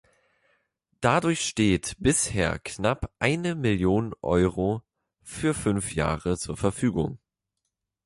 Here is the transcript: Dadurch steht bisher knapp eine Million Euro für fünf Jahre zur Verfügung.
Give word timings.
Dadurch 0.99 1.41
steht 1.45 1.95
bisher 1.99 2.57
knapp 2.57 3.13
eine 3.19 3.53
Million 3.53 4.15
Euro 4.23 4.81
für 5.21 5.53
fünf 5.53 5.93
Jahre 5.93 6.39
zur 6.39 6.57
Verfügung. 6.57 7.19